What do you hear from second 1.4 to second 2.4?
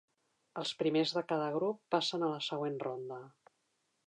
grup passen a